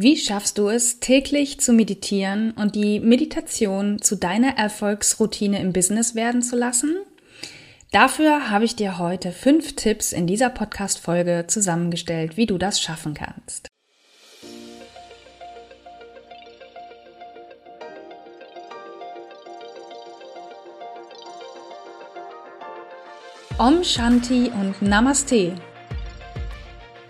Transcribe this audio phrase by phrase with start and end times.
[0.00, 6.14] Wie schaffst du es, täglich zu meditieren und die Meditation zu deiner Erfolgsroutine im Business
[6.14, 6.98] werden zu lassen?
[7.90, 13.14] Dafür habe ich dir heute fünf Tipps in dieser Podcast-Folge zusammengestellt, wie du das schaffen
[13.14, 13.66] kannst.
[23.58, 25.56] Om Shanti und Namaste.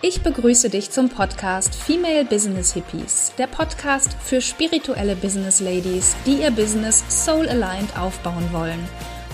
[0.01, 6.43] Ich begrüße dich zum Podcast Female Business Hippies, der Podcast für spirituelle Business Ladies, die
[6.43, 8.79] ihr Business soul aligned aufbauen wollen.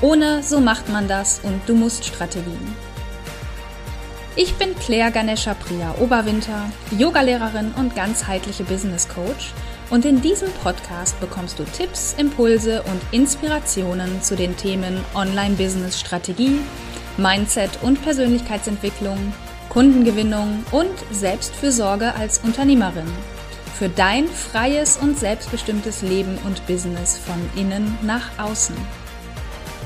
[0.01, 2.75] Ohne so macht man das und du musst Strategien.
[4.37, 9.53] Ich bin Claire Ganesha Priya Oberwinter, Yogalehrerin und ganzheitliche Business Coach
[9.91, 16.01] und in diesem Podcast bekommst du Tipps, Impulse und Inspirationen zu den Themen Online Business
[16.01, 16.59] Strategie,
[17.19, 19.35] Mindset und Persönlichkeitsentwicklung
[19.75, 23.11] Kundengewinnung und Selbstfürsorge als Unternehmerin.
[23.77, 28.77] Für dein freies und selbstbestimmtes Leben und Business von innen nach außen.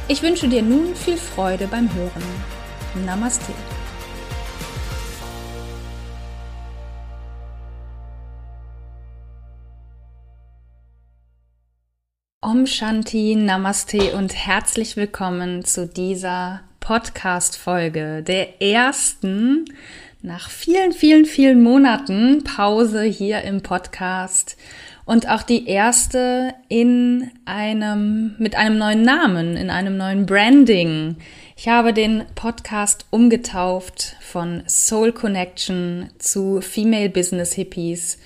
[0.07, 2.23] Ich wünsche dir nun viel Freude beim Hören.
[3.07, 3.51] Namaste.
[12.43, 19.67] Om Shanti, Namaste und herzlich willkommen zu dieser Podcast-Folge, der ersten
[20.23, 24.57] nach vielen, vielen, vielen Monaten Pause hier im Podcast
[25.05, 31.17] und auch die erste in einem, mit einem neuen Namen, in einem neuen Branding.
[31.59, 38.19] Ich habe den Podcast umgetauft von Soul Connection zu Female Business Hippies.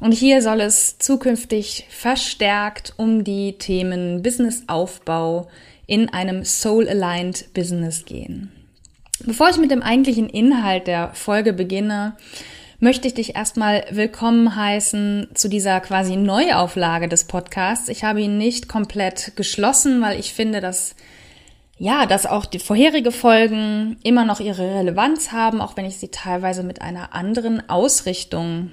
[0.00, 5.48] Und hier soll es zukünftig verstärkt um die Themen Businessaufbau,
[5.86, 8.52] in einem Soul-Aligned Business gehen.
[9.24, 12.16] Bevor ich mit dem eigentlichen Inhalt der Folge beginne,
[12.80, 17.88] möchte ich dich erstmal willkommen heißen zu dieser quasi Neuauflage des Podcasts.
[17.88, 20.96] Ich habe ihn nicht komplett geschlossen, weil ich finde, dass
[21.78, 26.08] ja, dass auch die vorherige Folgen immer noch ihre Relevanz haben, auch wenn ich sie
[26.08, 28.70] teilweise mit einer anderen Ausrichtung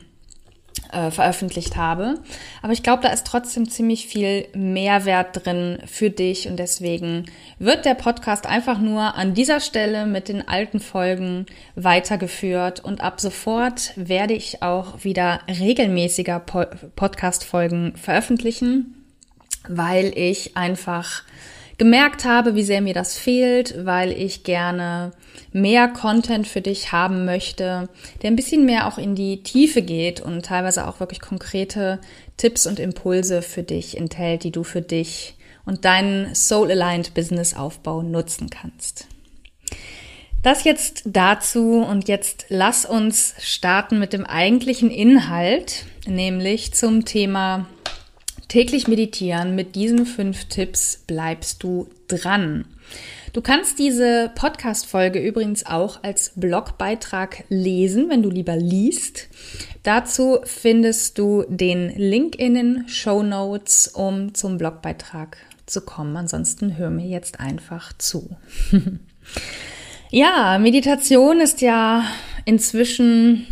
[0.92, 2.16] äh, veröffentlicht habe.
[2.62, 7.26] Aber ich glaube, da ist trotzdem ziemlich viel Mehrwert drin für dich und deswegen
[7.58, 11.46] wird der Podcast einfach nur an dieser Stelle mit den alten Folgen
[11.76, 19.06] weitergeführt und ab sofort werde ich auch wieder regelmäßiger po Podcast-Folgen veröffentlichen,
[19.68, 21.24] weil ich einfach
[21.80, 25.14] gemerkt habe, wie sehr mir das fehlt, weil ich gerne
[25.52, 27.90] mehr Content für dich haben möchte,
[28.22, 32.00] der ein bisschen mehr auch in die Tiefe geht und teilweise auch wirklich konkrete
[32.38, 35.36] Tipps und Impulse für dich enthält, die du für dich
[35.66, 39.08] und deinen Soul-Aligned Business-Aufbau nutzen kannst.
[40.44, 47.68] Das jetzt dazu und jetzt lass uns starten mit dem eigentlichen Inhalt, nämlich zum Thema
[48.50, 49.56] täglich meditieren.
[49.56, 52.66] Mit diesen fünf Tipps bleibst du dran.
[53.32, 59.30] Du kannst diese Podcast-Folge übrigens auch als Blogbeitrag lesen, wenn du lieber liest.
[59.84, 66.18] Dazu findest du den Link in den Show Notes, um zum Blogbeitrag zu kommen.
[66.18, 68.36] Ansonsten hör mir jetzt einfach zu.
[70.10, 72.04] ja, Meditation ist ja
[72.46, 73.46] inzwischen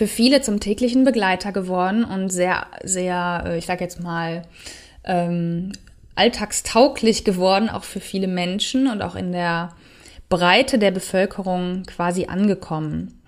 [0.00, 4.44] für viele zum täglichen Begleiter geworden und sehr, sehr, äh, ich sage jetzt mal,
[5.04, 5.72] ähm,
[6.14, 9.74] alltagstauglich geworden, auch für viele Menschen und auch in der
[10.30, 13.20] Breite der Bevölkerung quasi angekommen.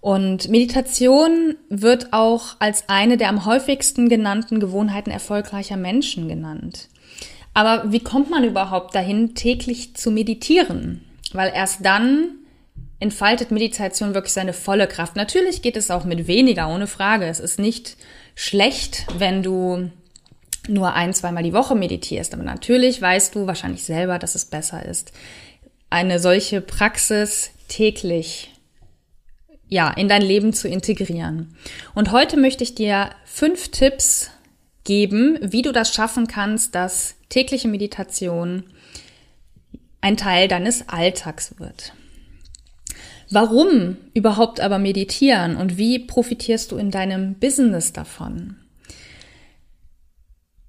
[0.00, 6.88] Und Meditation wird auch als eine der am häufigsten genannten Gewohnheiten erfolgreicher Menschen genannt.
[7.52, 11.04] Aber wie kommt man überhaupt dahin, täglich zu meditieren?
[11.34, 12.38] Weil erst dann
[13.00, 15.16] entfaltet Meditation wirklich seine volle Kraft.
[15.16, 17.26] Natürlich geht es auch mit weniger, ohne Frage.
[17.26, 17.96] Es ist nicht
[18.34, 19.90] schlecht, wenn du
[20.68, 22.34] nur ein, zweimal die Woche meditierst.
[22.34, 25.12] Aber natürlich weißt du wahrscheinlich selber, dass es besser ist,
[25.90, 28.52] eine solche Praxis täglich
[29.68, 31.54] ja, in dein Leben zu integrieren.
[31.94, 34.30] Und heute möchte ich dir fünf Tipps
[34.84, 38.64] geben, wie du das schaffen kannst, dass tägliche Meditation
[40.00, 41.92] ein Teil deines Alltags wird.
[43.30, 48.56] Warum überhaupt aber meditieren und wie profitierst du in deinem Business davon?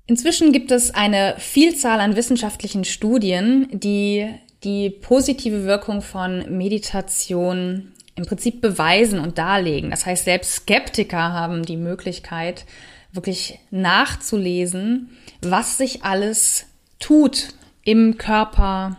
[0.08, 4.28] Inzwischen gibt es eine Vielzahl an wissenschaftlichen Studien, die
[4.64, 9.92] die positive Wirkung von Meditation im Prinzip beweisen und darlegen.
[9.92, 12.66] Das heißt, selbst Skeptiker haben die Möglichkeit,
[13.14, 15.10] wirklich nachzulesen,
[15.42, 16.66] was sich alles
[17.00, 17.50] tut
[17.84, 18.98] im Körper,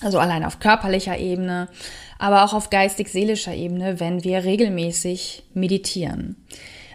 [0.00, 1.68] also allein auf körperlicher Ebene,
[2.20, 6.36] aber auch auf geistig-seelischer Ebene, wenn wir regelmäßig meditieren.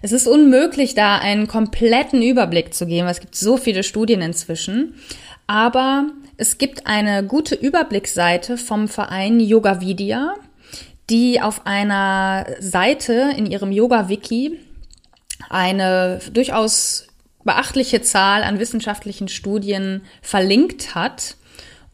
[0.02, 4.22] Es ist unmöglich, da einen kompletten Überblick zu geben, weil es gibt so viele Studien
[4.22, 4.94] inzwischen.
[5.48, 6.08] Aber
[6.38, 10.36] es gibt eine gute Überblicksseite vom Verein Yoga Vidya,
[11.10, 14.60] die auf einer Seite in ihrem Yoga-Wiki
[15.50, 17.08] eine durchaus
[17.44, 21.36] beachtliche Zahl an wissenschaftlichen Studien verlinkt hat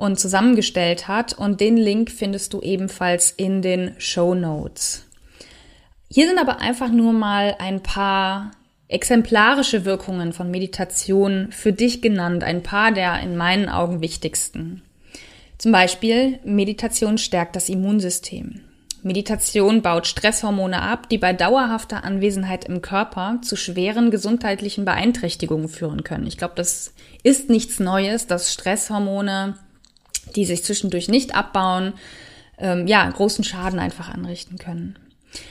[0.01, 1.33] und zusammengestellt hat.
[1.33, 5.06] Und den Link findest du ebenfalls in den Show Notes.
[6.09, 8.51] Hier sind aber einfach nur mal ein paar
[8.88, 14.81] exemplarische Wirkungen von Meditation für dich genannt, ein paar der in meinen Augen wichtigsten.
[15.57, 18.62] Zum Beispiel, Meditation stärkt das Immunsystem.
[19.03, 26.03] Meditation baut Stresshormone ab, die bei dauerhafter Anwesenheit im Körper zu schweren gesundheitlichen Beeinträchtigungen führen
[26.03, 26.27] können.
[26.27, 26.94] Ich glaube, das
[27.24, 29.56] ist nichts Neues, dass Stresshormone,
[30.35, 31.94] die sich zwischendurch nicht abbauen,
[32.57, 34.97] ähm, ja, großen Schaden einfach anrichten können.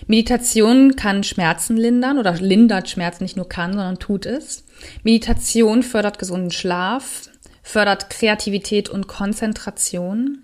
[0.06, 4.64] Meditation kann Schmerzen lindern oder lindert Schmerzen nicht nur kann, sondern tut es.
[5.02, 7.31] Meditation fördert gesunden Schlaf,
[7.62, 10.38] fördert Kreativität und Konzentration.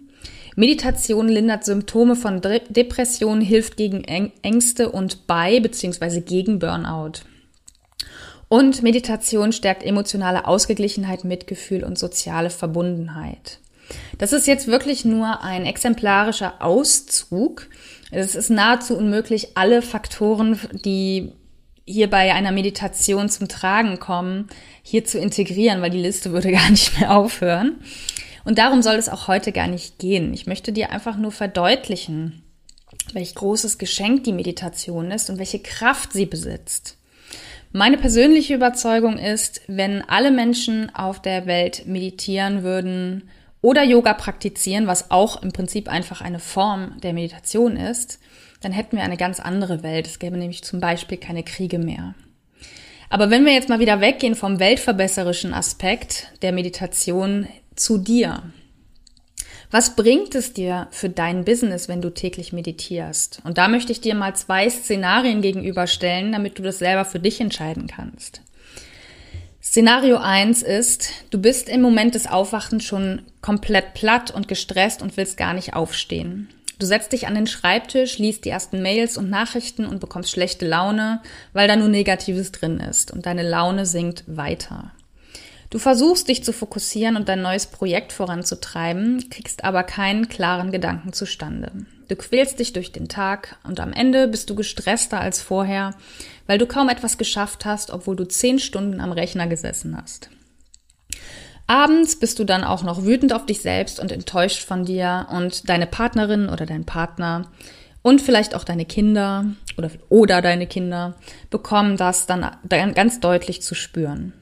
[0.55, 6.20] Meditation lindert Symptome von Depressionen, hilft gegen Ängste und bei bzw.
[6.20, 7.20] gegen Burnout.
[8.49, 13.58] Und Meditation stärkt emotionale Ausgeglichenheit, Mitgefühl und soziale Verbundenheit.
[14.19, 17.69] Das ist jetzt wirklich nur ein exemplarischer Auszug.
[18.11, 21.33] Es ist nahezu unmöglich, alle Faktoren, die
[21.85, 24.49] hier bei einer Meditation zum Tragen kommen,
[24.83, 27.81] hier zu integrieren, weil die Liste würde gar nicht mehr aufhören.
[28.44, 30.32] Und darum soll es auch heute gar nicht gehen.
[30.32, 32.43] Ich möchte dir einfach nur verdeutlichen,
[33.12, 36.97] welch großes Geschenk die Meditation ist und welche Kraft sie besitzt.
[37.73, 43.29] Meine persönliche Überzeugung ist, wenn alle Menschen auf der Welt meditieren würden
[43.62, 48.20] oder Yoga praktizieren, was auch im Prinzip einfach eine Form der Meditation ist,
[48.61, 50.06] dann hätten wir eine ganz andere Welt.
[50.06, 52.14] Es gäbe nämlich zum Beispiel keine Kriege mehr.
[53.08, 58.43] Aber wenn wir jetzt mal wieder weggehen vom weltverbesserischen Aspekt der Meditation zu dir.
[59.70, 63.41] Was bringt es dir für dein Business, wenn du täglich meditierst?
[63.44, 67.41] Und da möchte ich dir mal zwei Szenarien gegenüberstellen, damit du das selber für dich
[67.41, 68.43] entscheiden kannst.
[69.67, 75.17] Szenario eins ist, du bist im Moment des Aufwachens schon komplett platt und gestresst und
[75.17, 76.49] willst gar nicht aufstehen.
[76.79, 80.67] Du setzt dich an den Schreibtisch, liest die ersten Mails und Nachrichten und bekommst schlechte
[80.69, 81.21] Laune,
[81.53, 84.93] weil da nur Negatives drin ist und deine Laune sinkt weiter.
[85.69, 91.13] Du versuchst dich zu fokussieren und dein neues Projekt voranzutreiben, kriegst aber keinen klaren Gedanken
[91.13, 91.73] zustande.
[92.08, 95.94] Du quälst dich durch den Tag und am Ende bist du gestresster als vorher,
[96.47, 100.31] weil du kaum etwas geschafft hast, obwohl du zehn Stunden am Rechner gesessen hast.
[101.67, 105.69] Abends bist du dann auch noch wütend auf dich selbst und enttäuscht von dir und
[105.69, 107.50] deine Partnerin oder dein Partner
[108.03, 111.17] und vielleicht auch deine Kinder oder, oder deine Kinder
[111.50, 112.56] bekommen das dann
[112.94, 114.32] ganz deutlich zu spüren.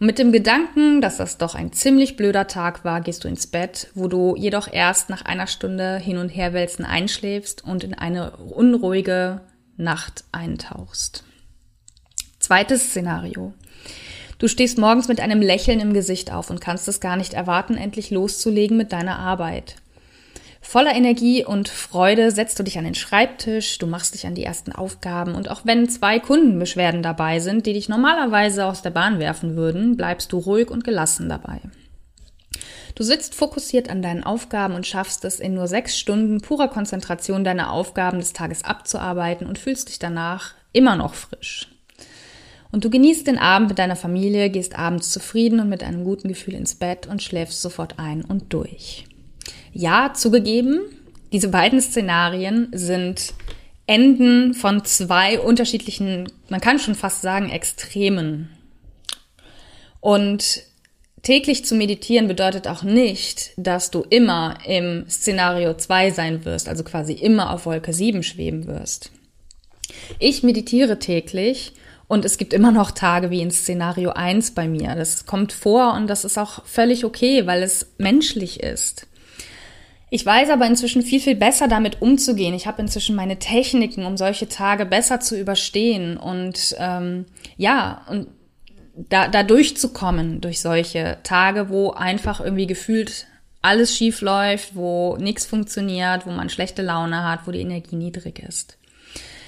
[0.00, 3.46] Und mit dem Gedanken, dass das doch ein ziemlich blöder Tag war, gehst du ins
[3.46, 7.94] Bett, wo du jedoch erst nach einer Stunde hin und her wälzen einschläfst und in
[7.94, 9.40] eine unruhige
[9.76, 11.24] Nacht eintauchst.
[12.38, 13.54] Zweites Szenario.
[14.38, 17.76] Du stehst morgens mit einem Lächeln im Gesicht auf und kannst es gar nicht erwarten,
[17.76, 19.76] endlich loszulegen mit deiner Arbeit.
[20.66, 24.42] Voller Energie und Freude setzt du dich an den Schreibtisch, du machst dich an die
[24.42, 29.20] ersten Aufgaben und auch wenn zwei Kundenbeschwerden dabei sind, die dich normalerweise aus der Bahn
[29.20, 31.60] werfen würden, bleibst du ruhig und gelassen dabei.
[32.96, 37.44] Du sitzt fokussiert an deinen Aufgaben und schaffst es in nur sechs Stunden purer Konzentration
[37.44, 41.68] deine Aufgaben des Tages abzuarbeiten und fühlst dich danach immer noch frisch.
[42.72, 46.26] Und du genießt den Abend mit deiner Familie, gehst abends zufrieden und mit einem guten
[46.26, 49.04] Gefühl ins Bett und schläfst sofort ein und durch.
[49.74, 50.82] Ja, zugegeben,
[51.32, 53.34] diese beiden Szenarien sind
[53.86, 58.50] Enden von zwei unterschiedlichen, man kann schon fast sagen, Extremen.
[60.00, 60.62] Und
[61.22, 66.84] täglich zu meditieren bedeutet auch nicht, dass du immer im Szenario 2 sein wirst, also
[66.84, 69.10] quasi immer auf Wolke 7 schweben wirst.
[70.20, 71.72] Ich meditiere täglich
[72.06, 74.94] und es gibt immer noch Tage wie in Szenario 1 bei mir.
[74.94, 79.08] Das kommt vor und das ist auch völlig okay, weil es menschlich ist.
[80.14, 82.54] Ich weiß aber inzwischen viel, viel besser damit umzugehen.
[82.54, 87.24] Ich habe inzwischen meine Techniken, um solche Tage besser zu überstehen und ähm,
[87.56, 88.28] ja, und
[88.94, 93.26] da, da durchzukommen durch solche Tage, wo einfach irgendwie gefühlt
[93.60, 98.38] alles schief läuft, wo nichts funktioniert, wo man schlechte Laune hat, wo die Energie niedrig
[98.38, 98.78] ist.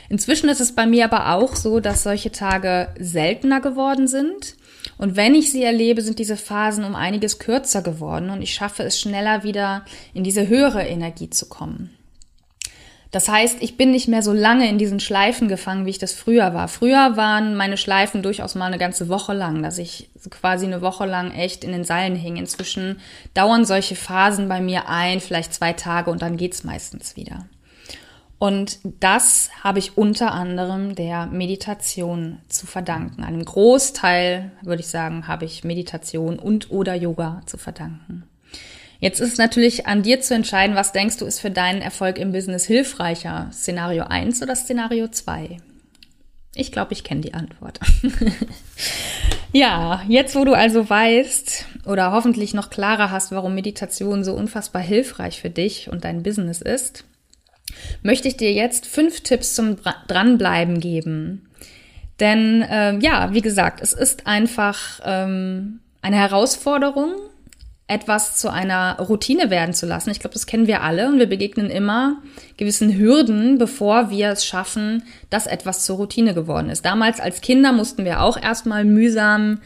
[0.09, 4.57] Inzwischen ist es bei mir aber auch so, dass solche Tage seltener geworden sind
[4.99, 8.83] und wenn ich sie erlebe, sind diese Phasen um einiges kürzer geworden und ich schaffe
[8.83, 9.85] es schneller wieder
[10.15, 11.91] in diese höhere Energie zu kommen.
[13.12, 16.12] Das heißt, ich bin nicht mehr so lange in diesen Schleifen gefangen, wie ich das
[16.12, 16.69] früher war.
[16.69, 21.07] Früher waren meine Schleifen durchaus mal eine ganze Woche lang, dass ich quasi eine Woche
[21.07, 22.37] lang echt in den Seilen hing.
[22.37, 23.00] Inzwischen
[23.33, 27.47] dauern solche Phasen bei mir ein, vielleicht zwei Tage und dann geht's meistens wieder.
[28.38, 33.25] Und das habe ich unter anderem der Meditation zu verdanken.
[33.25, 38.25] Einem Großteil, würde ich sagen, habe ich Meditation und oder Yoga zu verdanken.
[38.99, 42.33] Jetzt ist natürlich an dir zu entscheiden, was denkst du ist für deinen Erfolg im
[42.33, 43.50] Business hilfreicher?
[43.52, 45.59] Szenario 1 oder Szenario 2?
[46.55, 47.81] Ich glaube, ich kenne die Antwort.
[49.52, 54.81] ja, jetzt wo du also weißt oder hoffentlich noch klarer hast, warum Meditation so unfassbar
[54.81, 57.05] hilfreich für dich und dein Business ist,
[58.02, 59.76] möchte ich dir jetzt fünf Tipps zum
[60.09, 61.49] Dranbleiben geben.
[62.21, 67.14] Denn äh, ja, wie gesagt, es ist einfach ähm, eine Herausforderung,
[67.88, 70.11] etwas zu einer Routine werden zu lassen.
[70.11, 72.21] Ich glaube, das kennen wir alle und wir begegnen immer
[72.56, 76.85] gewissen Hürden, bevor wir es schaffen, dass etwas zur Routine geworden ist.
[76.85, 79.61] Damals als Kinder mussten wir auch erstmal mühsam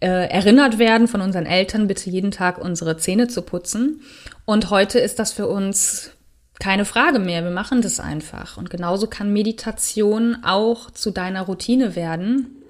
[0.00, 4.00] äh, erinnert werden von unseren Eltern, bitte jeden Tag unsere Zähne zu putzen.
[4.46, 6.12] Und heute ist das für uns
[6.60, 7.44] keine Frage mehr.
[7.44, 8.56] Wir machen das einfach.
[8.56, 12.62] Und genauso kann Meditation auch zu deiner Routine werden,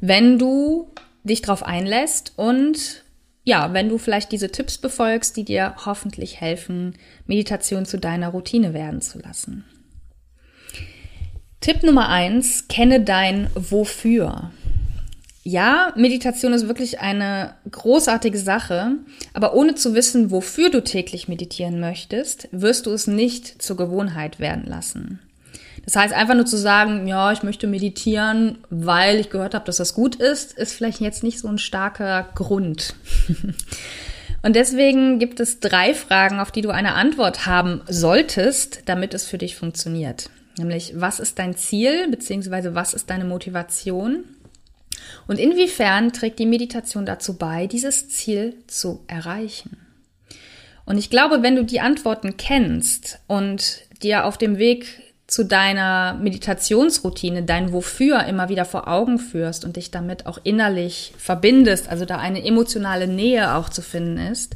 [0.00, 0.90] wenn du
[1.24, 3.04] dich darauf einlässt und
[3.44, 8.74] ja, wenn du vielleicht diese Tipps befolgst, die dir hoffentlich helfen, Meditation zu deiner Routine
[8.74, 9.64] werden zu lassen.
[11.60, 14.50] Tipp Nummer eins, kenne dein Wofür.
[15.48, 18.94] Ja, Meditation ist wirklich eine großartige Sache,
[19.32, 24.40] aber ohne zu wissen, wofür du täglich meditieren möchtest, wirst du es nicht zur Gewohnheit
[24.40, 25.20] werden lassen.
[25.84, 29.76] Das heißt, einfach nur zu sagen, ja, ich möchte meditieren, weil ich gehört habe, dass
[29.76, 32.96] das gut ist, ist vielleicht jetzt nicht so ein starker Grund.
[34.42, 39.26] Und deswegen gibt es drei Fragen, auf die du eine Antwort haben solltest, damit es
[39.26, 40.28] für dich funktioniert.
[40.58, 44.24] Nämlich, was ist dein Ziel, beziehungsweise was ist deine Motivation?
[45.26, 49.76] Und inwiefern trägt die Meditation dazu bei, dieses Ziel zu erreichen?
[50.84, 56.14] Und ich glaube, wenn du die Antworten kennst und dir auf dem Weg zu deiner
[56.14, 62.04] Meditationsroutine, dein Wofür immer wieder vor Augen führst und dich damit auch innerlich verbindest, also
[62.04, 64.54] da eine emotionale Nähe auch zu finden ist,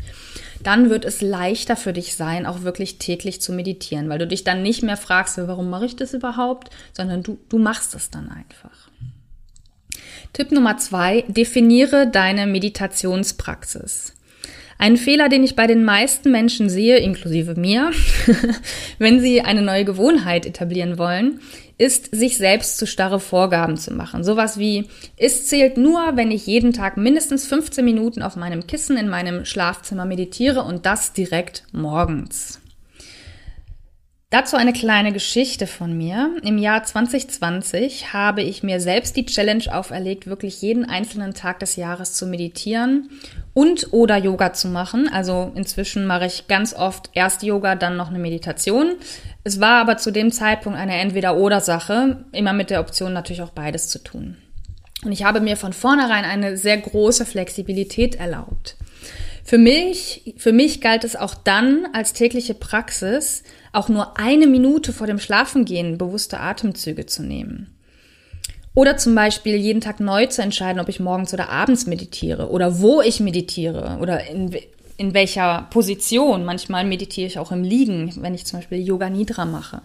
[0.62, 4.44] dann wird es leichter für dich sein, auch wirklich täglich zu meditieren, weil du dich
[4.44, 8.28] dann nicht mehr fragst, warum mache ich das überhaupt, sondern du, du machst es dann
[8.28, 8.89] einfach.
[10.32, 14.14] Tipp Nummer zwei, definiere deine Meditationspraxis.
[14.78, 17.90] Ein Fehler, den ich bei den meisten Menschen sehe, inklusive mir,
[18.98, 21.40] wenn sie eine neue Gewohnheit etablieren wollen,
[21.76, 24.24] ist, sich selbst zu starre Vorgaben zu machen.
[24.24, 28.96] Sowas wie, es zählt nur, wenn ich jeden Tag mindestens 15 Minuten auf meinem Kissen
[28.96, 32.60] in meinem Schlafzimmer meditiere und das direkt morgens.
[34.32, 36.36] Dazu eine kleine Geschichte von mir.
[36.44, 41.74] Im Jahr 2020 habe ich mir selbst die Challenge auferlegt, wirklich jeden einzelnen Tag des
[41.74, 43.10] Jahres zu meditieren
[43.54, 45.08] und oder Yoga zu machen.
[45.12, 48.92] Also inzwischen mache ich ganz oft erst Yoga, dann noch eine Meditation.
[49.42, 53.88] Es war aber zu dem Zeitpunkt eine Entweder-oder-Sache, immer mit der Option natürlich auch beides
[53.88, 54.36] zu tun.
[55.04, 58.76] Und ich habe mir von vornherein eine sehr große Flexibilität erlaubt.
[59.42, 64.92] Für mich, für mich galt es auch dann als tägliche Praxis, auch nur eine Minute
[64.92, 67.74] vor dem Schlafengehen bewusste Atemzüge zu nehmen.
[68.74, 72.80] Oder zum Beispiel jeden Tag neu zu entscheiden, ob ich morgens oder abends meditiere oder
[72.80, 74.56] wo ich meditiere oder in,
[74.96, 76.44] in welcher Position.
[76.44, 79.82] Manchmal meditiere ich auch im Liegen, wenn ich zum Beispiel Yoga Nidra mache.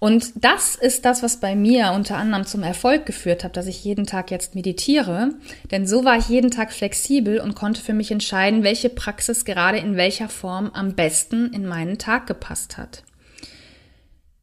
[0.00, 3.84] Und das ist das, was bei mir unter anderem zum Erfolg geführt hat, dass ich
[3.84, 5.34] jeden Tag jetzt meditiere.
[5.70, 9.76] Denn so war ich jeden Tag flexibel und konnte für mich entscheiden, welche Praxis gerade
[9.76, 13.02] in welcher Form am besten in meinen Tag gepasst hat.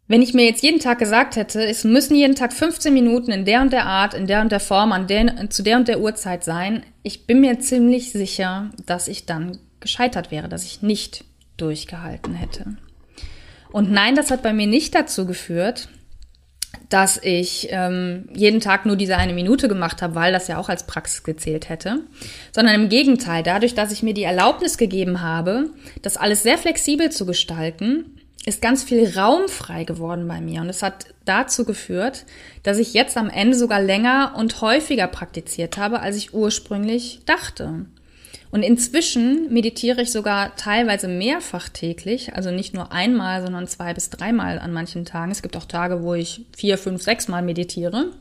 [0.08, 3.44] Wenn ich mir jetzt jeden Tag gesagt hätte, es müssen jeden Tag 15 Minuten in
[3.44, 6.00] der und der Art, in der und der Form, an der, zu der und der
[6.00, 11.26] Uhrzeit sein, ich bin mir ziemlich sicher, dass ich dann gescheitert wäre, dass ich nicht
[11.58, 12.78] durchgehalten hätte.
[13.78, 15.88] Und nein, das hat bei mir nicht dazu geführt,
[16.90, 20.68] dass ich ähm, jeden Tag nur diese eine Minute gemacht habe, weil das ja auch
[20.68, 22.00] als Praxis gezählt hätte,
[22.56, 25.70] sondern im Gegenteil, dadurch, dass ich mir die Erlaubnis gegeben habe,
[26.02, 30.70] das alles sehr flexibel zu gestalten, ist ganz viel Raum frei geworden bei mir und
[30.70, 32.26] es hat dazu geführt,
[32.64, 37.86] dass ich jetzt am Ende sogar länger und häufiger praktiziert habe, als ich ursprünglich dachte.
[38.50, 44.10] Und inzwischen meditiere ich sogar teilweise mehrfach täglich, also nicht nur einmal, sondern zwei bis
[44.10, 45.32] dreimal an manchen Tagen.
[45.32, 48.12] Es gibt auch Tage, wo ich vier, fünf, sechs Mal meditiere.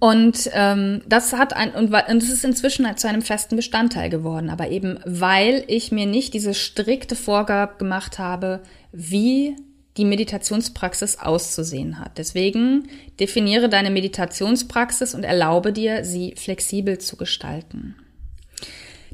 [0.00, 4.50] Und ähm, das hat ein und, und es ist inzwischen zu einem festen Bestandteil geworden,
[4.50, 9.54] aber eben weil ich mir nicht diese strikte Vorgabe gemacht habe, wie
[9.96, 12.18] die Meditationspraxis auszusehen hat.
[12.18, 12.88] Deswegen
[13.20, 17.94] definiere deine Meditationspraxis und erlaube dir, sie flexibel zu gestalten.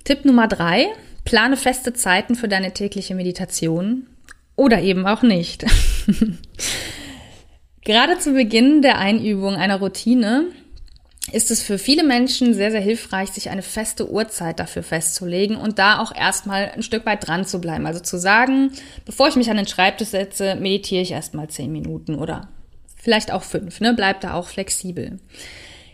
[0.08, 0.86] Tipp Nummer drei,
[1.26, 4.06] plane feste Zeiten für deine tägliche Meditation
[4.56, 5.66] oder eben auch nicht.
[7.84, 10.46] Gerade zu Beginn der Einübung einer Routine
[11.30, 15.78] ist es für viele Menschen sehr, sehr hilfreich, sich eine feste Uhrzeit dafür festzulegen und
[15.78, 17.84] da auch erstmal ein Stück weit dran zu bleiben.
[17.84, 18.72] Also zu sagen,
[19.04, 22.48] bevor ich mich an den Schreibtisch setze, meditiere ich erstmal zehn Minuten oder
[22.96, 23.92] vielleicht auch fünf, ne?
[23.92, 25.18] Bleib da auch flexibel.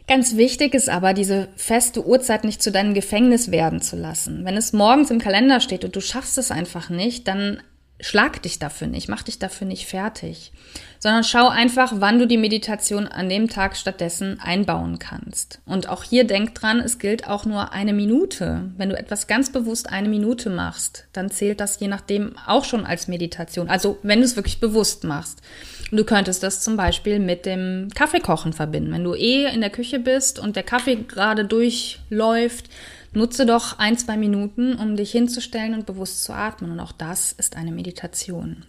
[0.07, 4.45] Ganz wichtig ist aber, diese feste Uhrzeit nicht zu deinem Gefängnis werden zu lassen.
[4.45, 7.63] Wenn es morgens im Kalender steht und du schaffst es einfach nicht, dann
[8.01, 10.53] schlag dich dafür nicht, mach dich dafür nicht fertig,
[10.99, 15.61] sondern schau einfach, wann du die Meditation an dem Tag stattdessen einbauen kannst.
[15.65, 18.73] Und auch hier denk dran, es gilt auch nur eine Minute.
[18.77, 22.85] Wenn du etwas ganz bewusst eine Minute machst, dann zählt das je nachdem auch schon
[22.85, 23.69] als Meditation.
[23.69, 25.41] Also wenn du es wirklich bewusst machst.
[25.91, 28.93] Du könntest das zum Beispiel mit dem Kaffeekochen verbinden.
[28.93, 32.69] Wenn du eh in der Küche bist und der Kaffee gerade durchläuft,
[33.15, 36.73] Nutze doch ein, zwei Minuten, um dich hinzustellen und bewusst zu atmen.
[36.73, 38.65] Und auch das ist eine Meditation.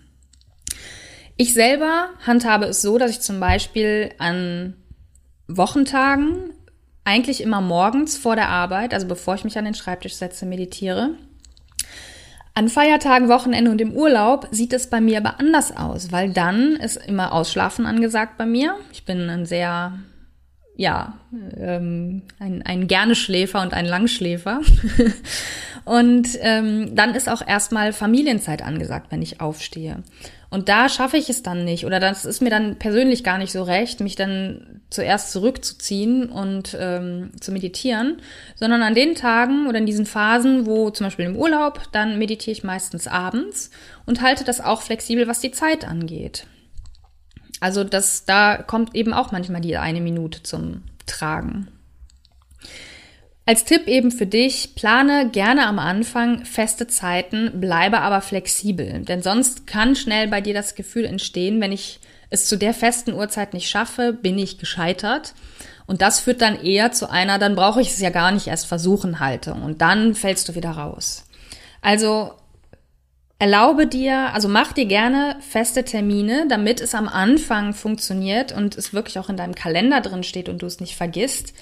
[1.35, 4.75] Ich selber handhabe es so, dass ich zum Beispiel an
[5.47, 6.51] Wochentagen
[7.03, 11.11] eigentlich immer morgens vor der Arbeit, also bevor ich mich an den Schreibtisch setze, meditiere.
[12.53, 16.77] An Feiertagen, Wochenende und im Urlaub sieht es bei mir aber anders aus, weil dann
[16.77, 18.75] ist immer Ausschlafen angesagt bei mir.
[18.93, 19.99] Ich bin ein sehr
[20.77, 21.17] ja,
[21.57, 24.61] ähm, ein, ein gerne Schläfer und ein Langschläfer.
[25.85, 30.03] und ähm, dann ist auch erstmal Familienzeit angesagt, wenn ich aufstehe.
[30.49, 33.51] Und da schaffe ich es dann nicht oder das ist mir dann persönlich gar nicht
[33.51, 38.21] so recht, mich dann zuerst zurückzuziehen und ähm, zu meditieren,
[38.55, 42.53] sondern an den Tagen oder in diesen Phasen, wo zum Beispiel im Urlaub, dann meditiere
[42.53, 43.69] ich meistens abends
[44.05, 46.47] und halte das auch flexibel, was die Zeit angeht.
[47.59, 51.67] Also das, da kommt eben auch manchmal die eine Minute zum Tragen.
[53.47, 59.01] Als Tipp eben für dich, plane gerne am Anfang feste Zeiten, bleibe aber flexibel.
[59.01, 61.99] Denn sonst kann schnell bei dir das Gefühl entstehen, wenn ich
[62.31, 65.35] es zu der festen Uhrzeit nicht schaffe, bin ich gescheitert.
[65.85, 68.65] Und das führt dann eher zu einer, dann brauche ich es ja gar nicht erst
[68.65, 69.61] versuchen Haltung.
[69.61, 71.25] Und dann fällst du wieder raus.
[71.83, 72.33] Also
[73.37, 78.93] Erlaube dir, also mach dir gerne feste Termine, damit es am Anfang funktioniert und es
[78.93, 81.53] wirklich auch in deinem Kalender drin steht und du es nicht vergisst.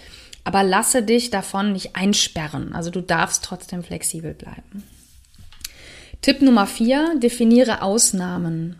[0.43, 2.75] Aber lasse dich davon nicht einsperren.
[2.75, 4.83] Also du darfst trotzdem flexibel bleiben.
[6.21, 8.79] Tipp Nummer vier, definiere Ausnahmen.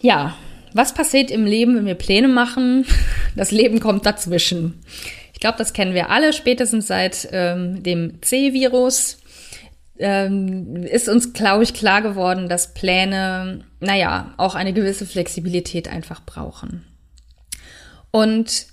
[0.00, 0.36] Ja,
[0.74, 2.86] was passiert im Leben, wenn wir Pläne machen?
[3.36, 4.80] Das Leben kommt dazwischen.
[5.32, 9.18] Ich glaube, das kennen wir alle spätestens seit ähm, dem C-Virus
[9.98, 16.24] ähm, ist uns, glaube ich, klar geworden, dass Pläne, naja, auch eine gewisse Flexibilität einfach
[16.24, 16.84] brauchen.
[18.10, 18.66] Und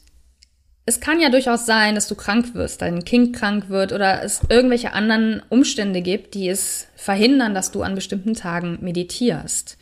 [0.85, 4.41] es kann ja durchaus sein, dass du krank wirst, dein Kind krank wird oder es
[4.49, 9.77] irgendwelche anderen Umstände gibt, die es verhindern, dass du an bestimmten Tagen meditierst.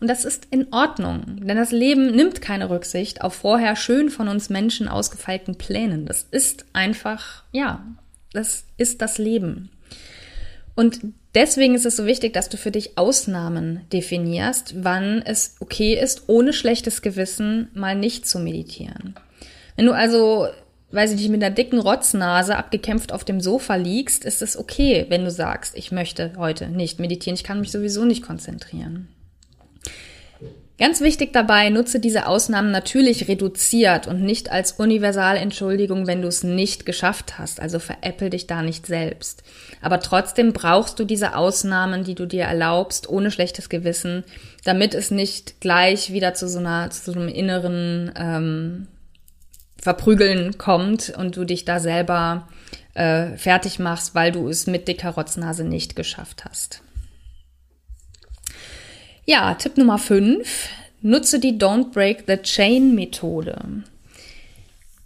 [0.00, 4.28] Und das ist in Ordnung, denn das Leben nimmt keine Rücksicht auf vorher schön von
[4.28, 6.06] uns Menschen ausgefeilten Plänen.
[6.06, 7.84] Das ist einfach, ja,
[8.32, 9.70] das ist das Leben.
[10.74, 11.00] Und
[11.34, 16.24] deswegen ist es so wichtig, dass du für dich Ausnahmen definierst, wann es okay ist,
[16.28, 19.14] ohne schlechtes Gewissen mal nicht zu meditieren.
[19.76, 20.48] Wenn du also,
[20.90, 25.06] weiß ich nicht, mit einer dicken Rotznase abgekämpft auf dem Sofa liegst, ist es okay,
[25.08, 29.08] wenn du sagst, ich möchte heute nicht meditieren, ich kann mich sowieso nicht konzentrieren.
[30.76, 36.42] Ganz wichtig dabei, nutze diese Ausnahmen natürlich reduziert und nicht als Universalentschuldigung, wenn du es
[36.42, 37.60] nicht geschafft hast.
[37.60, 39.44] Also veräppel dich da nicht selbst.
[39.82, 44.24] Aber trotzdem brauchst du diese Ausnahmen, die du dir erlaubst, ohne schlechtes Gewissen,
[44.64, 48.88] damit es nicht gleich wieder zu so einer, zu so einem inneren ähm,
[49.80, 52.48] Verprügeln kommt und du dich da selber
[52.94, 56.83] äh, fertig machst, weil du es mit dicker Rotznase nicht geschafft hast.
[59.26, 60.68] Ja, Tipp Nummer 5.
[61.00, 63.56] Nutze die Don't Break the Chain Methode.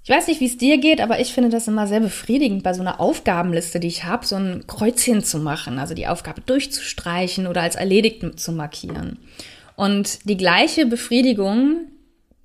[0.03, 2.75] Ich weiß nicht, wie es dir geht, aber ich finde das immer sehr befriedigend, bei
[2.75, 7.47] so einer Aufgabenliste, die ich habe, so ein Kreuzchen zu machen, also die Aufgabe durchzustreichen
[7.47, 9.19] oder als erledigt zu markieren.
[9.77, 11.83] Und die gleiche Befriedigung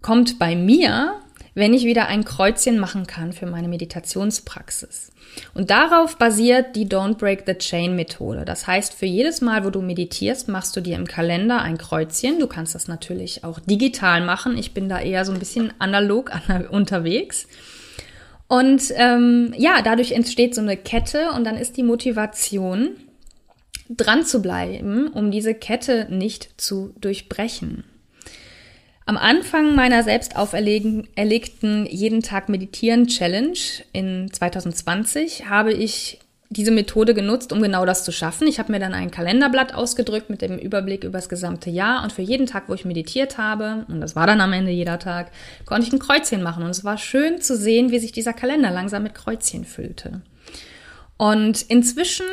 [0.04, 1.16] kommt bei mir,
[1.56, 5.12] wenn ich wieder ein Kreuzchen machen kann für meine Meditationspraxis.
[5.54, 8.46] Und darauf basiert die Don't Break the Chain Methode.
[8.46, 12.40] Das heißt, für jedes Mal, wo du meditierst, machst du dir im Kalender ein Kreuzchen.
[12.40, 14.58] Du kannst das natürlich auch digital machen.
[14.58, 16.32] Ich bin da eher so ein bisschen analog
[16.72, 17.48] unterwegs.
[18.48, 22.92] Und ähm, ja, dadurch entsteht so eine Kette und dann ist die Motivation,
[23.90, 27.84] dran zu bleiben, um diese Kette nicht zu durchbrechen.
[29.06, 33.58] Am Anfang meiner selbst auferlegten jeden Tag meditieren Challenge
[33.92, 38.48] in 2020 habe ich diese Methode genutzt, um genau das zu schaffen.
[38.48, 42.14] Ich habe mir dann ein Kalenderblatt ausgedrückt mit dem Überblick über das gesamte Jahr und
[42.14, 45.32] für jeden Tag, wo ich meditiert habe, und das war dann am Ende jeder Tag,
[45.66, 48.72] konnte ich ein Kreuzchen machen und es war schön zu sehen, wie sich dieser Kalender
[48.72, 50.22] langsam mit Kreuzchen füllte.
[51.18, 52.26] Und inzwischen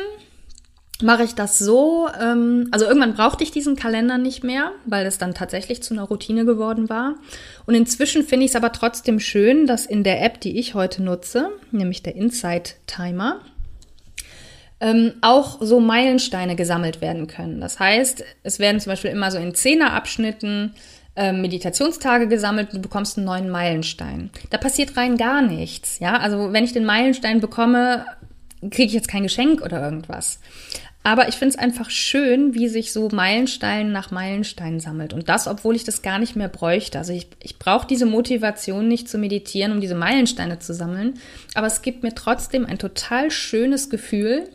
[1.03, 5.17] mache ich das so, ähm, also irgendwann brauchte ich diesen Kalender nicht mehr, weil es
[5.17, 7.15] dann tatsächlich zu einer Routine geworden war.
[7.65, 11.03] Und inzwischen finde ich es aber trotzdem schön, dass in der App, die ich heute
[11.03, 13.41] nutze, nämlich der Insight Timer,
[14.79, 17.61] ähm, auch so Meilensteine gesammelt werden können.
[17.61, 20.73] Das heißt, es werden zum Beispiel immer so in Zehnerabschnitten
[21.15, 24.31] äh, Meditationstage gesammelt, du bekommst einen neuen Meilenstein.
[24.49, 25.99] Da passiert rein gar nichts.
[25.99, 28.05] Ja, also wenn ich den Meilenstein bekomme,
[28.69, 30.39] kriege ich jetzt kein Geschenk oder irgendwas.
[31.03, 35.13] Aber ich finde es einfach schön, wie sich so Meilenstein nach Meilenstein sammelt.
[35.13, 36.99] Und das, obwohl ich das gar nicht mehr bräuchte.
[36.99, 41.15] Also ich, ich brauche diese Motivation nicht zu meditieren, um diese Meilensteine zu sammeln.
[41.55, 44.47] Aber es gibt mir trotzdem ein total schönes Gefühl,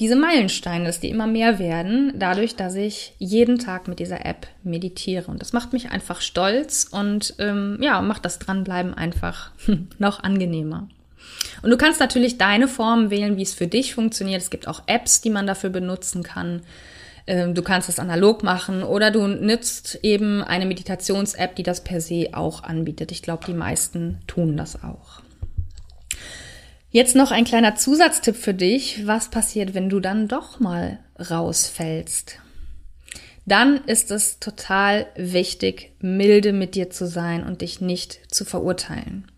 [0.00, 4.46] diese Meilensteine, dass die immer mehr werden, dadurch, dass ich jeden Tag mit dieser App
[4.62, 5.28] meditiere.
[5.28, 9.50] Und das macht mich einfach stolz und ähm, ja, macht das Dranbleiben einfach
[9.98, 10.88] noch angenehmer.
[11.62, 14.42] Und du kannst natürlich deine Form wählen, wie es für dich funktioniert.
[14.42, 16.62] Es gibt auch Apps, die man dafür benutzen kann.
[17.26, 22.00] Ähm, du kannst es analog machen oder du nützt eben eine Meditations-App, die das per
[22.00, 23.12] se auch anbietet.
[23.12, 25.20] Ich glaube, die meisten tun das auch.
[26.90, 29.06] Jetzt noch ein kleiner Zusatztipp für dich.
[29.06, 32.38] Was passiert, wenn du dann doch mal rausfällst?
[33.44, 39.30] Dann ist es total wichtig, milde mit dir zu sein und dich nicht zu verurteilen.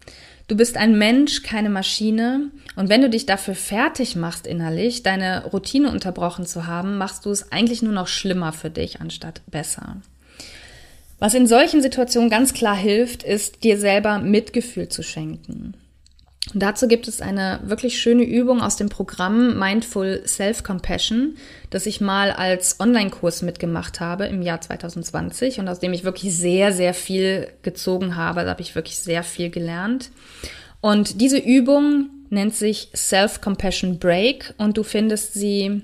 [0.50, 2.50] Du bist ein Mensch, keine Maschine.
[2.74, 7.30] Und wenn du dich dafür fertig machst innerlich, deine Routine unterbrochen zu haben, machst du
[7.30, 9.98] es eigentlich nur noch schlimmer für dich, anstatt besser.
[11.20, 15.74] Was in solchen Situationen ganz klar hilft, ist, dir selber Mitgefühl zu schenken.
[16.54, 21.36] Und dazu gibt es eine wirklich schöne Übung aus dem Programm Mindful Self-Compassion,
[21.68, 26.34] das ich mal als Online-Kurs mitgemacht habe im Jahr 2020 und aus dem ich wirklich
[26.34, 28.42] sehr, sehr viel gezogen habe.
[28.42, 30.10] Da habe ich wirklich sehr viel gelernt.
[30.80, 35.82] Und diese Übung nennt sich Self-Compassion Break und du findest sie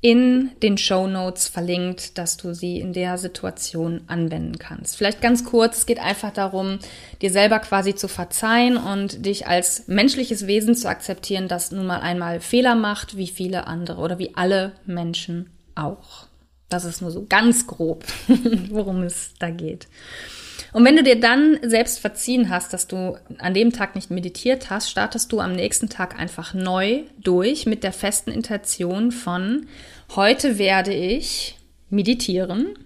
[0.00, 4.96] in den Show Notes verlinkt, dass du sie in der Situation anwenden kannst.
[4.96, 6.78] Vielleicht ganz kurz, es geht einfach darum,
[7.20, 12.00] dir selber quasi zu verzeihen und dich als menschliches Wesen zu akzeptieren, das nun mal
[12.00, 16.28] einmal Fehler macht, wie viele andere oder wie alle Menschen auch.
[16.68, 18.04] Das ist nur so ganz grob,
[18.70, 19.88] worum es da geht.
[20.72, 24.70] Und wenn du dir dann selbst verziehen hast, dass du an dem Tag nicht meditiert
[24.70, 29.66] hast, startest du am nächsten Tag einfach neu durch mit der festen Intention von,
[30.14, 31.58] heute werde ich
[31.90, 32.78] meditieren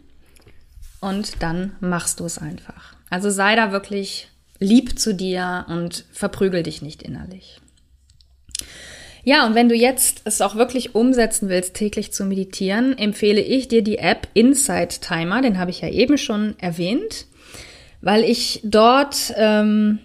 [1.00, 2.94] und dann machst du es einfach.
[3.10, 4.28] Also sei da wirklich
[4.60, 7.60] lieb zu dir und verprügel dich nicht innerlich.
[9.24, 13.68] Ja, und wenn du jetzt es auch wirklich umsetzen willst, täglich zu meditieren, empfehle ich
[13.68, 17.26] dir die App Insight Timer, den habe ich ja eben schon erwähnt
[18.02, 20.00] weil ich dort, ähm,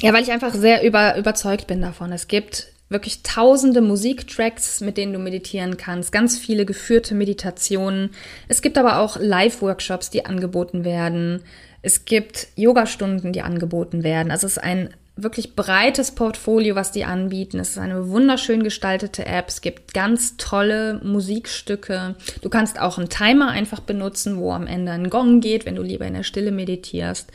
[0.00, 2.12] ja, weil ich einfach sehr über, überzeugt bin davon.
[2.12, 8.10] Es gibt wirklich tausende Musiktracks, mit denen du meditieren kannst, ganz viele geführte Meditationen.
[8.46, 11.42] Es gibt aber auch Live-Workshops, die angeboten werden.
[11.82, 14.30] Es gibt Yogastunden, die angeboten werden.
[14.30, 17.58] Also es ist ein wirklich breites Portfolio, was die anbieten.
[17.58, 19.48] Es ist eine wunderschön gestaltete App.
[19.48, 22.14] Es gibt ganz tolle Musikstücke.
[22.40, 25.82] Du kannst auch einen Timer einfach benutzen, wo am Ende ein Gong geht, wenn du
[25.82, 27.30] lieber in der Stille meditierst.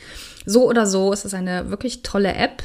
[0.46, 2.62] So oder so ist es eine wirklich tolle App.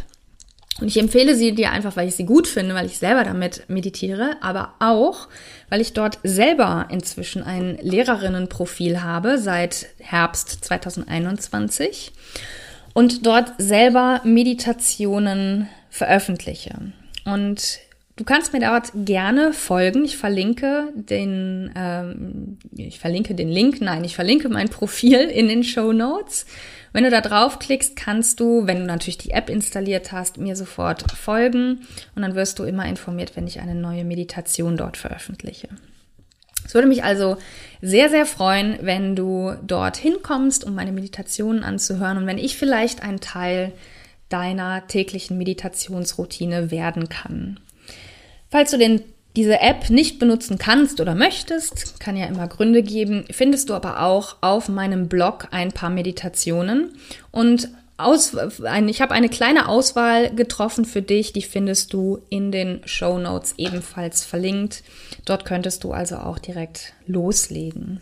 [0.79, 3.63] Und ich empfehle sie dir einfach, weil ich sie gut finde, weil ich selber damit
[3.67, 5.27] meditiere, aber auch,
[5.67, 12.13] weil ich dort selber inzwischen ein Lehrerinnenprofil habe seit Herbst 2021
[12.93, 16.75] und dort selber Meditationen veröffentliche.
[17.25, 17.79] Und
[18.15, 20.05] du kannst mir dort gerne folgen.
[20.05, 25.63] Ich verlinke den, ähm, ich verlinke den Link, nein, ich verlinke mein Profil in den
[25.63, 26.45] Show Notes.
[26.91, 31.11] Wenn du da draufklickst, kannst du, wenn du natürlich die App installiert hast, mir sofort
[31.11, 31.81] folgen
[32.15, 35.69] und dann wirst du immer informiert, wenn ich eine neue Meditation dort veröffentliche.
[36.65, 37.37] Es würde mich also
[37.81, 43.01] sehr, sehr freuen, wenn du dorthin kommst, um meine Meditationen anzuhören und wenn ich vielleicht
[43.01, 43.71] ein Teil
[44.27, 47.59] deiner täglichen Meditationsroutine werden kann.
[48.49, 49.01] Falls du den,
[49.35, 54.01] diese App nicht benutzen kannst oder möchtest, kann ja immer Gründe geben, findest du aber
[54.01, 56.93] auch auf meinem Blog ein paar Meditationen
[57.31, 62.51] und aus, ein, ich habe eine kleine Auswahl getroffen für dich, die findest du in
[62.51, 64.83] den Show Notes ebenfalls verlinkt.
[65.25, 68.01] Dort könntest du also auch direkt loslegen.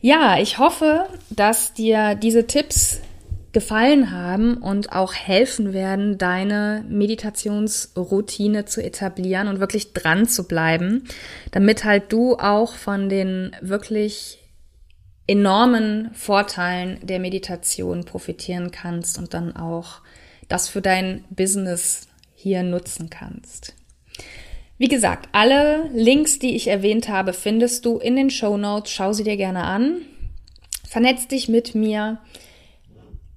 [0.00, 3.00] Ja, ich hoffe, dass dir diese Tipps
[3.52, 11.04] gefallen haben und auch helfen werden, deine Meditationsroutine zu etablieren und wirklich dran zu bleiben,
[11.52, 14.41] damit halt du auch von den wirklich
[15.26, 20.00] enormen Vorteilen der Meditation profitieren kannst und dann auch
[20.48, 23.74] das für dein Business hier nutzen kannst.
[24.78, 28.90] Wie gesagt, alle Links, die ich erwähnt habe, findest du in den Show Notes.
[28.90, 29.98] Schau sie dir gerne an.
[30.88, 32.18] Vernetz dich mit mir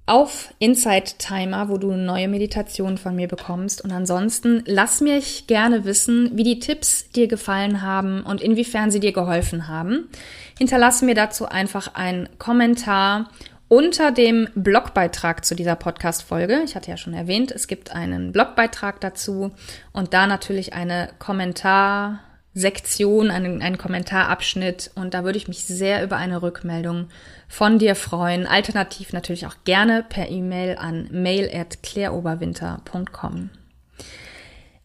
[0.06, 3.82] auf Insight Timer, wo du neue Meditationen von mir bekommst.
[3.82, 9.00] Und ansonsten lass mich gerne wissen, wie die Tipps dir gefallen haben und inwiefern sie
[9.00, 10.08] dir geholfen haben.
[10.56, 13.30] Hinterlasse mir dazu einfach einen Kommentar
[13.68, 16.62] unter dem Blogbeitrag zu dieser Podcast-Folge.
[16.64, 19.50] Ich hatte ja schon erwähnt, es gibt einen Blogbeitrag dazu
[19.92, 22.20] und da natürlich eine Kommentar-
[22.56, 27.08] Sektion, einen, einen Kommentarabschnitt und da würde ich mich sehr über eine Rückmeldung
[27.48, 28.46] von dir freuen.
[28.46, 33.50] Alternativ natürlich auch gerne per E-Mail an mail at claireoberwinter.com.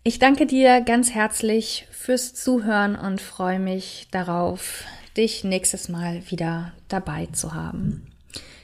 [0.04, 4.84] Ich danke dir ganz herzlich fürs Zuhören und freue mich darauf,
[5.16, 8.12] dich nächstes Mal wieder dabei zu haben.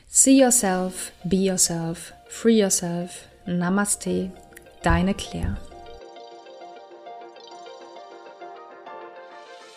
[0.09, 3.29] See yourself, be yourself, free yourself.
[3.45, 4.31] Namaste,
[4.83, 5.55] deine Claire.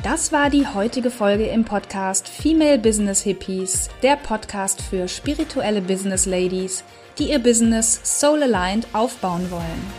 [0.03, 6.25] Das war die heutige Folge im Podcast Female Business Hippies, der Podcast für spirituelle Business
[6.25, 6.85] Ladies,
[7.19, 9.93] die ihr Business soul aligned aufbauen wollen.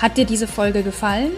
[0.00, 1.32] Hat dir diese Folge gefallen?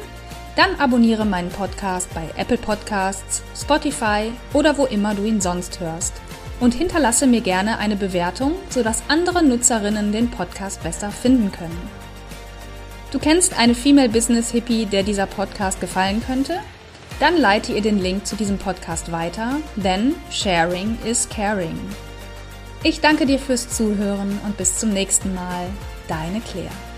[0.55, 6.13] Dann abonniere meinen Podcast bei Apple Podcasts, Spotify oder wo immer du ihn sonst hörst
[6.61, 11.89] und hinterlasse mir gerne eine Bewertung, sodass andere Nutzerinnen den Podcast besser finden können.
[13.13, 16.61] Du kennst eine Female Business Hippie, der dieser Podcast gefallen könnte?
[17.23, 21.79] Dann leite ihr den Link zu diesem Podcast weiter, denn Sharing is Caring.
[22.83, 25.69] Ich danke dir fürs Zuhören und bis zum nächsten Mal.
[26.09, 26.92] Deine Claire.